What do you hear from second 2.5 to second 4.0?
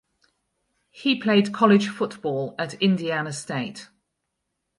at Indiana State.